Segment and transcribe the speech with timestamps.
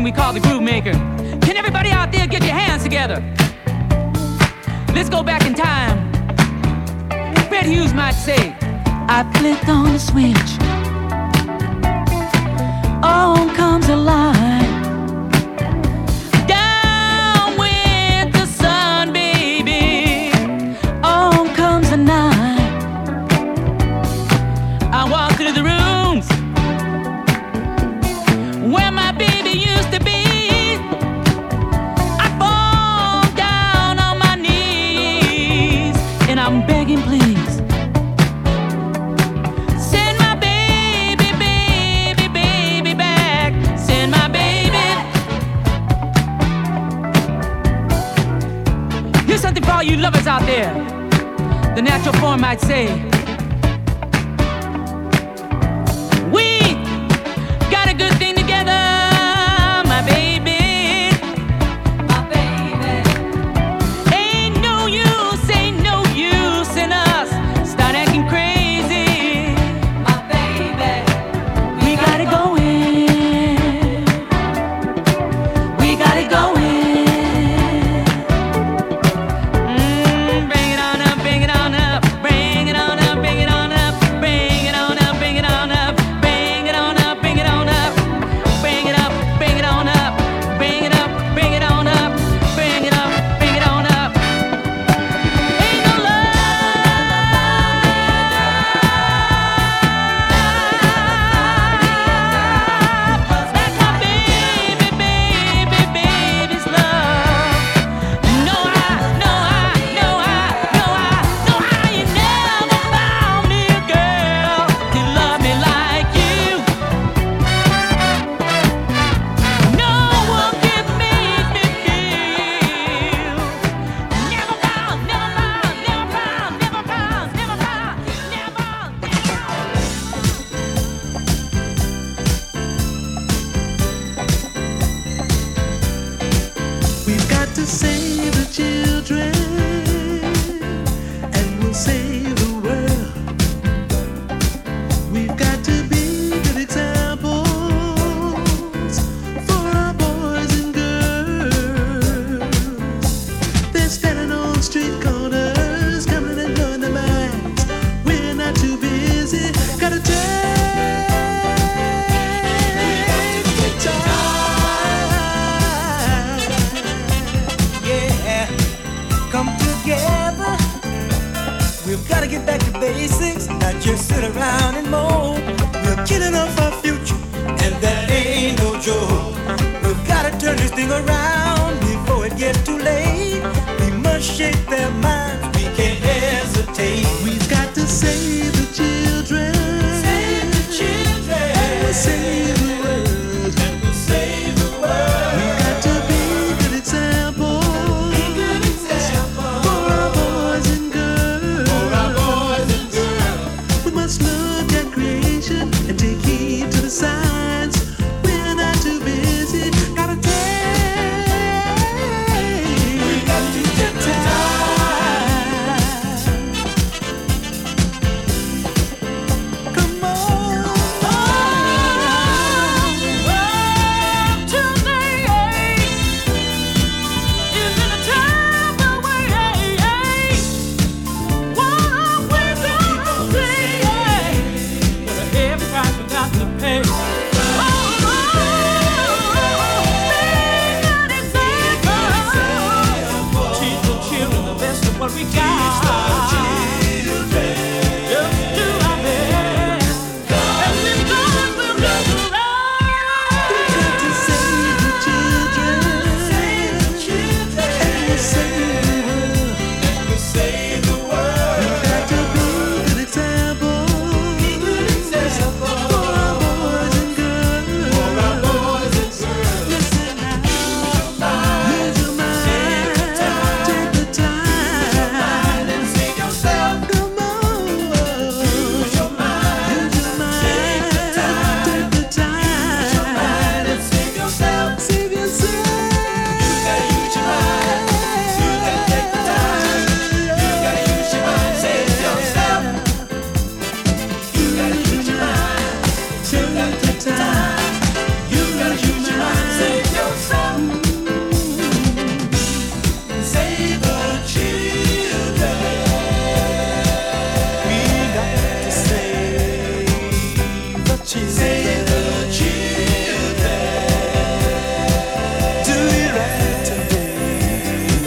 [0.00, 0.92] thing we call the groove maker.
[1.42, 3.22] Can everybody out there get your hands together?
[4.94, 5.98] Let's go back in time.
[7.48, 8.54] Fred Hughes might say,
[9.08, 10.52] I flipped on the switch.
[13.02, 14.39] On comes alive.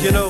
[0.03, 0.27] You know,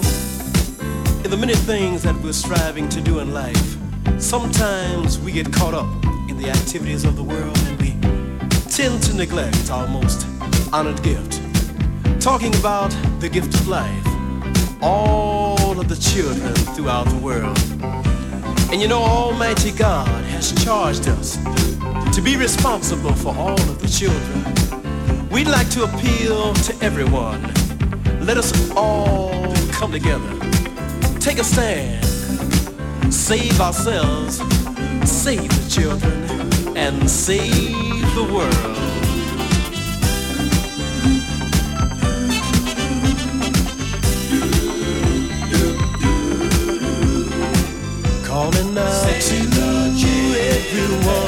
[1.24, 3.75] in the many things that we're striving to do in life,
[4.20, 5.89] sometimes we get caught up
[6.30, 7.89] in the activities of the world and we
[8.70, 10.27] tend to neglect our most
[10.72, 11.42] honored gift.
[12.22, 14.06] Talking about the gift of life,
[14.80, 17.58] all of the children throughout the world.
[18.72, 21.38] And you know, Almighty God has charged us
[22.15, 25.30] to be responsible for all of the children.
[25.30, 27.42] We'd like to appeal to everyone.
[28.24, 29.33] Let us all
[29.84, 30.40] come together.
[31.20, 32.06] Take a stand.
[33.13, 34.38] Save ourselves.
[35.04, 36.78] Save the children.
[36.78, 38.78] And save the world.
[48.24, 50.13] Calling out to
[50.54, 51.23] everyone.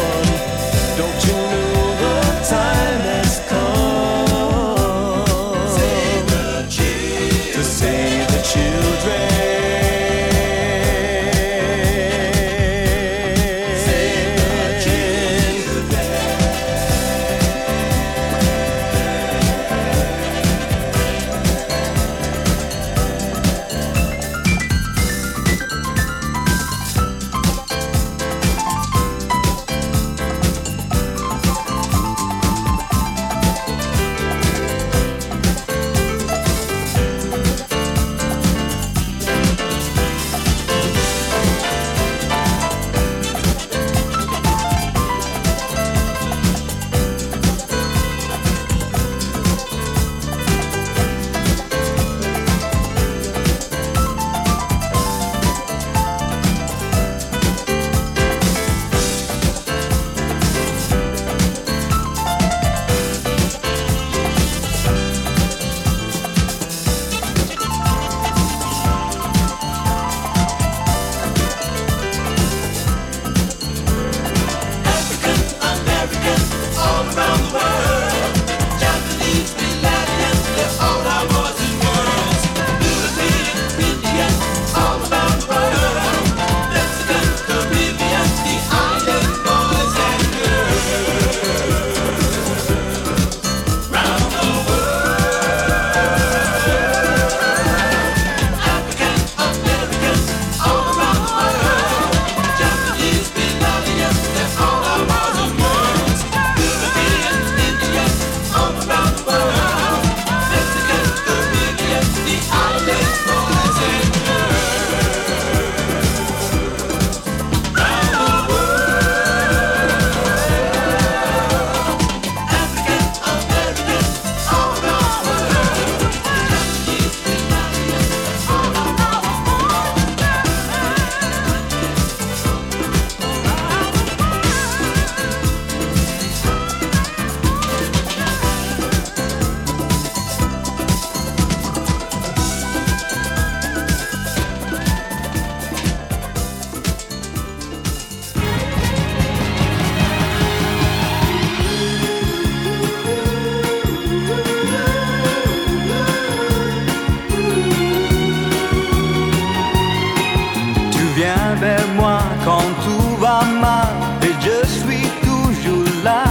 [161.35, 166.23] Viens vers moi quand tout va mal et je suis toujours là.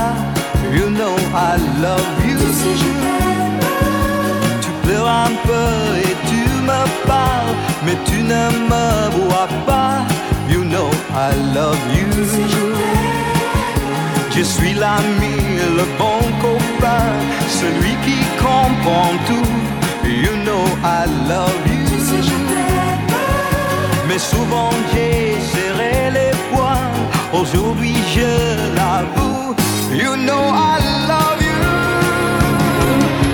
[0.72, 2.38] You know I love you.
[4.60, 10.04] Tu pleures un peu et tu me parles, mais tu ne me vois pas.
[10.48, 12.24] You know I love you.
[14.36, 15.36] Je suis l'ami,
[15.78, 17.06] le bon copain,
[17.48, 19.52] celui qui comprend tout.
[20.06, 21.83] You know I love you.
[24.14, 26.92] Mais souvent j'ai serré les poings,
[27.32, 28.30] aujourd'hui je
[28.76, 29.56] l'avoue.
[29.92, 30.78] You know I
[31.10, 31.62] love you.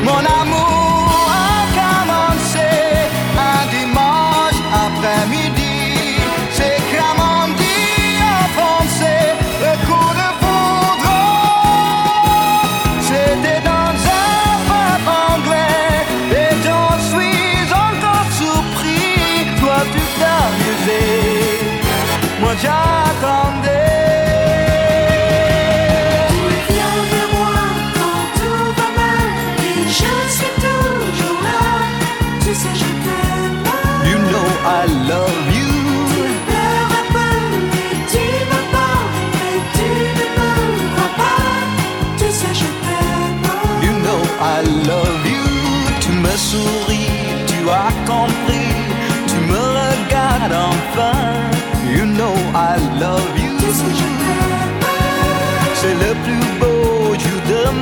[0.03, 2.71] Mon amour a commencé
[3.53, 5.77] un dimanche après-midi.
[6.51, 6.79] C'est
[7.19, 9.25] on dit en français,
[9.65, 11.19] le coup de foudre.
[13.03, 13.95] C'était dans
[14.25, 15.93] un pub anglais
[16.41, 19.45] et j'en suis encore surpris.
[19.61, 20.60] Toi tu t'amusais,
[22.51, 23.69] moi j'attendais.
[26.43, 27.61] Reviens vers moi
[27.97, 29.31] quand tout va mal
[29.69, 31.63] et je suis toujours là.
[32.41, 33.59] Tu sais, je t'aime.
[34.05, 34.19] You.
[36.11, 37.35] Tu pleures un peu
[37.85, 40.51] et tu me parles, mais tu ne me
[40.95, 41.51] crois pas.
[42.19, 43.47] Tu sais, je t'aime.
[43.85, 43.95] You.
[46.01, 46.90] Tu me souris.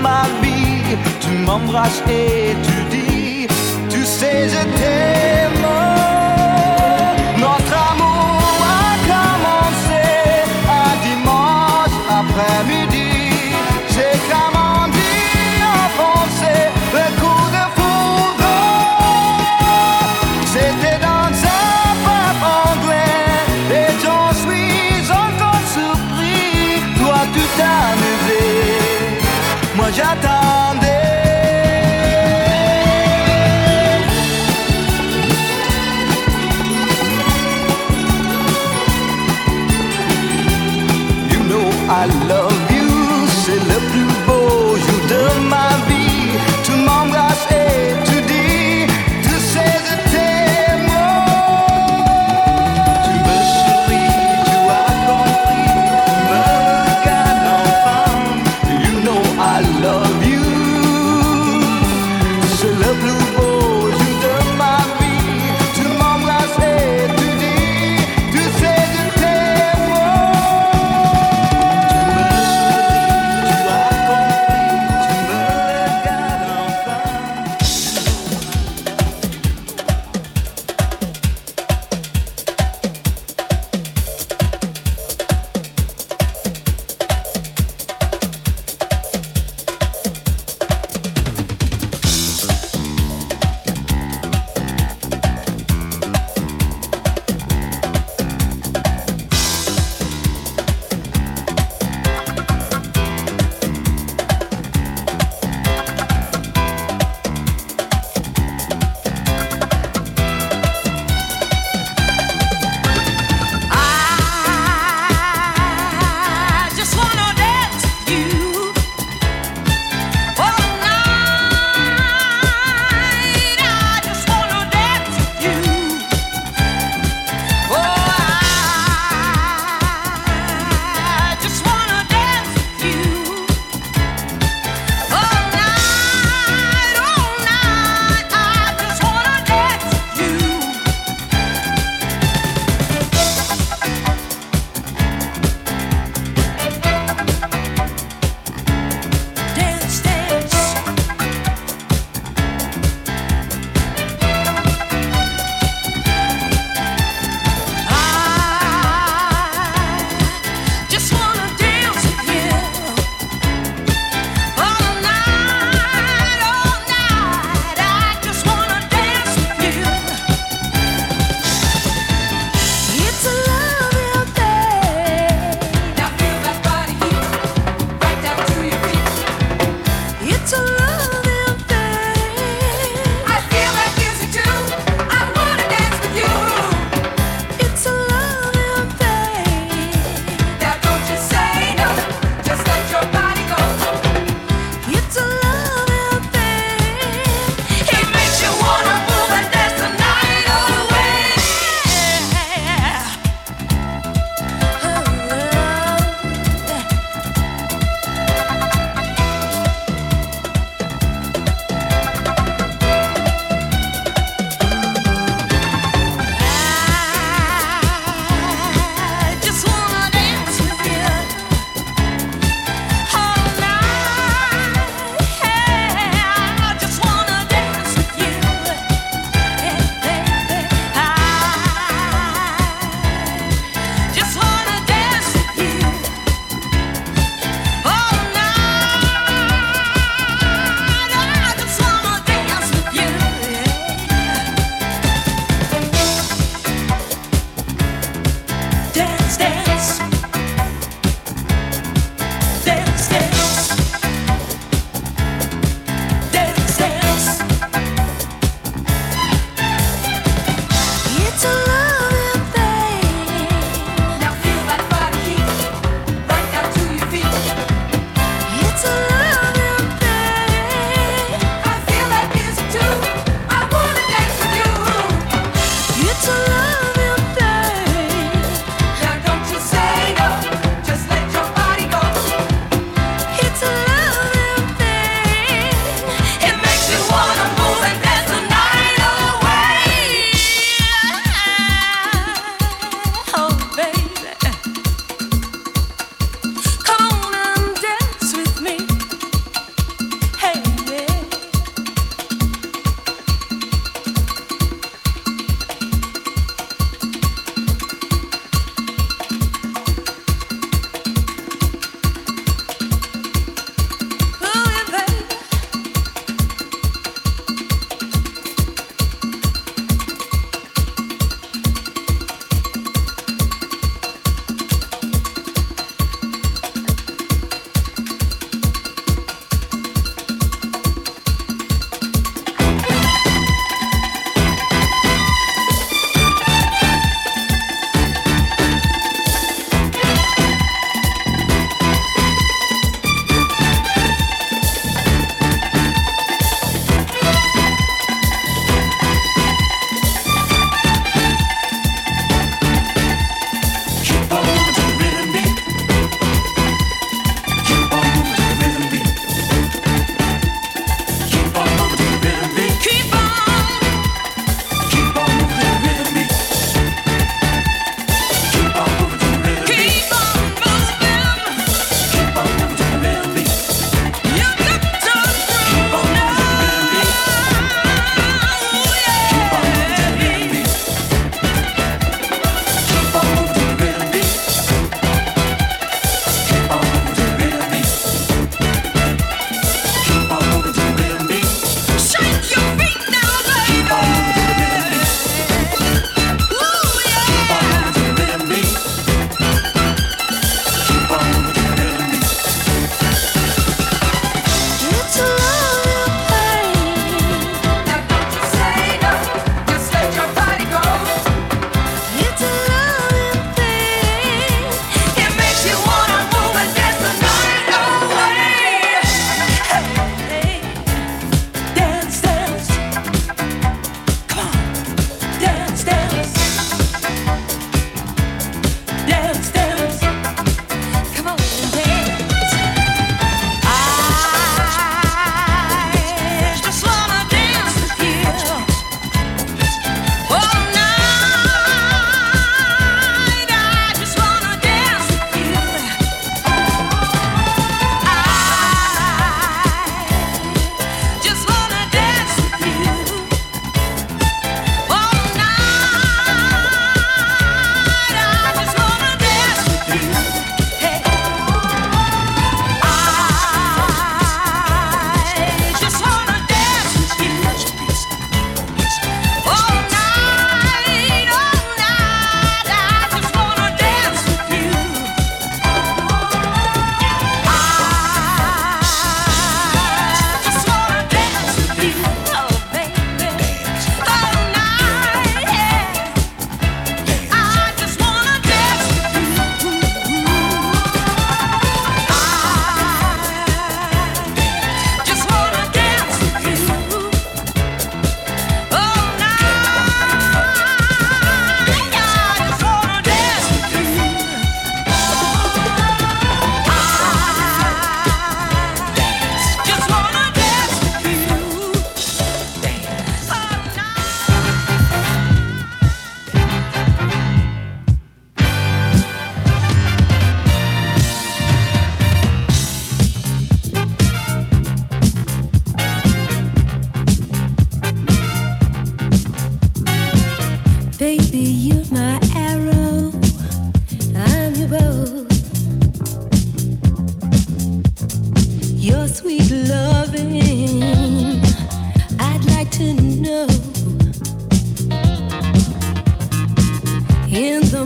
[0.02, 3.46] ma vie, tu m'embrasses et tu dis,
[3.88, 5.57] tu sais je t'aime.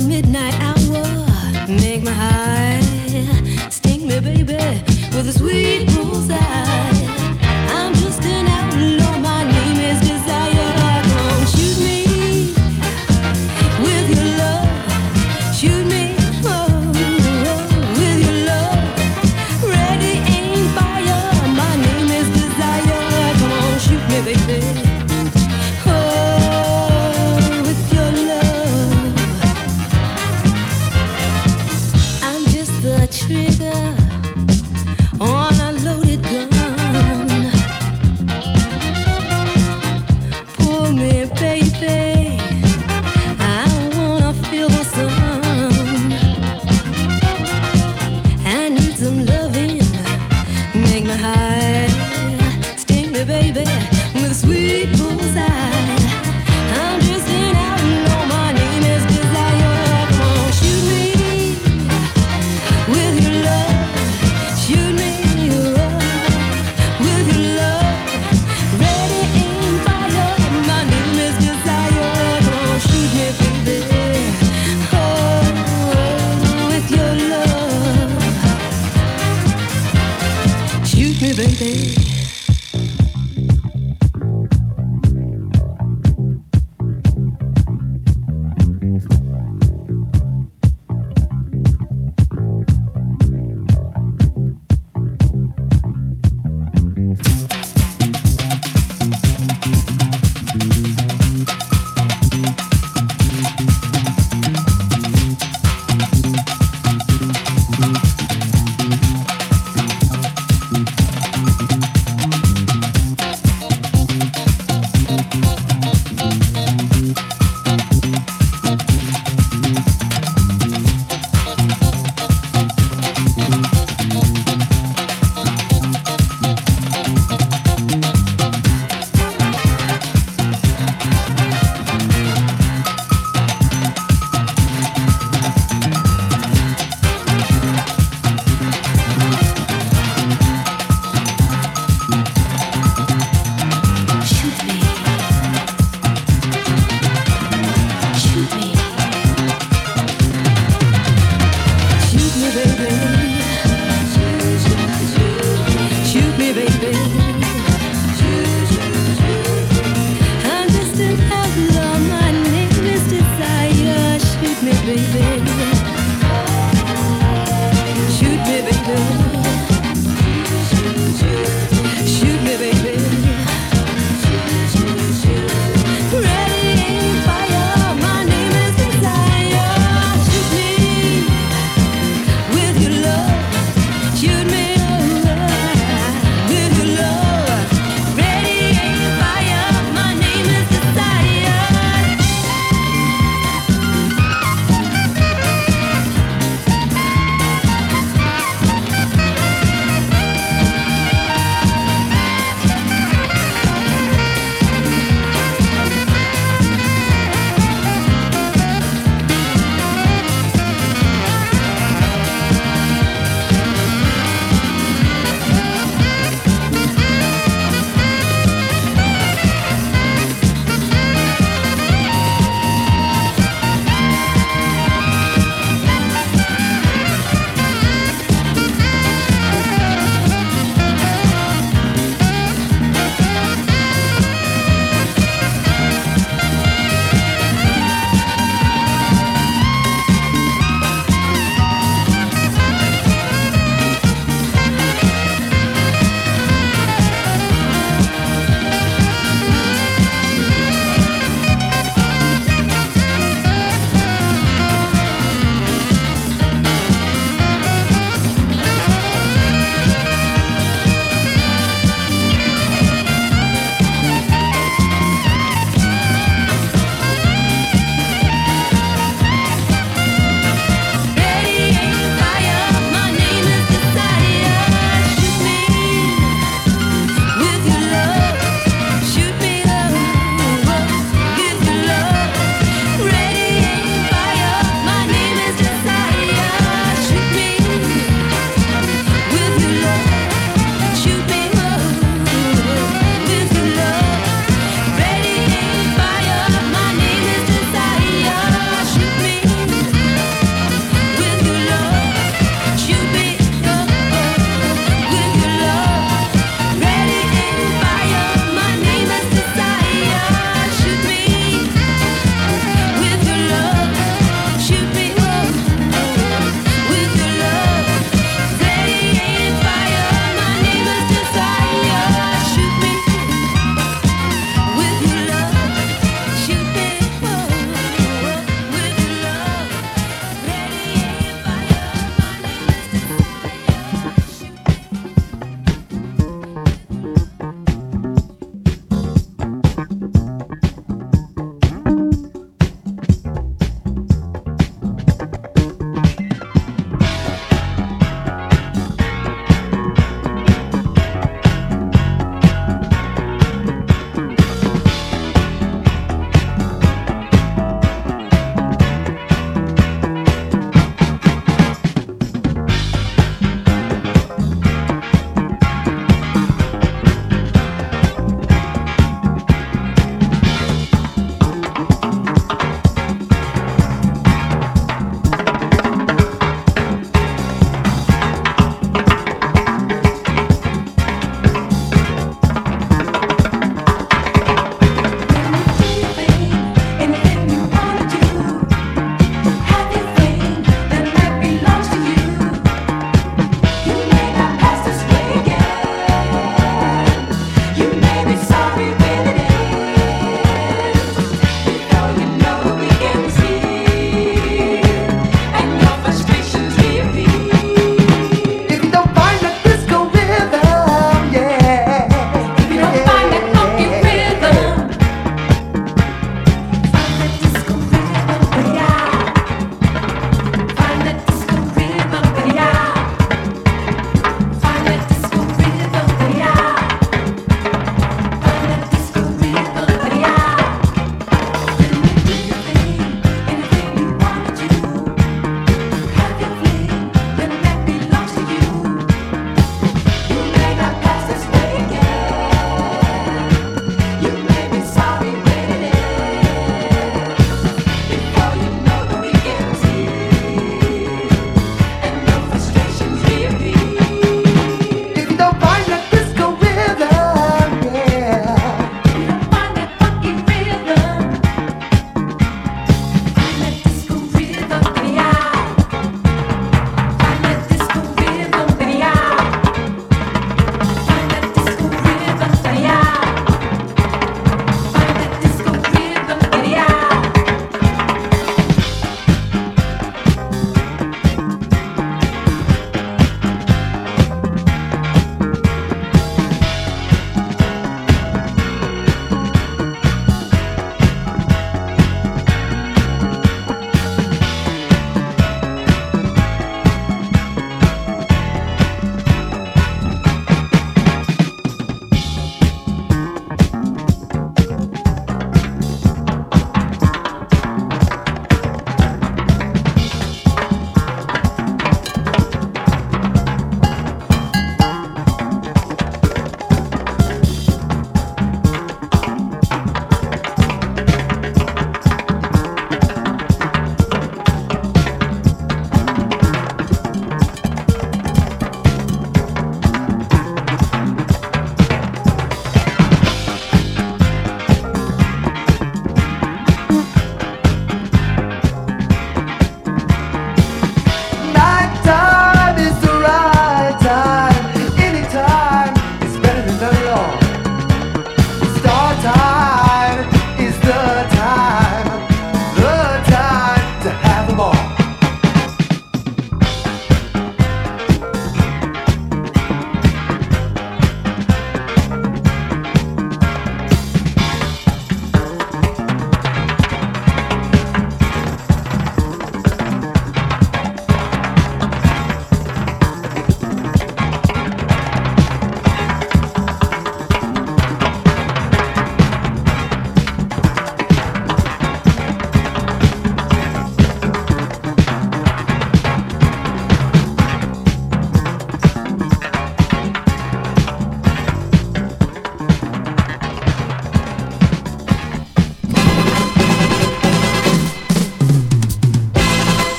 [0.00, 1.02] midnight hour.
[1.68, 2.80] Make my high,
[3.70, 4.58] stink me, baby,
[5.14, 6.38] with a sweet bullseye.
[7.76, 8.22] I'm just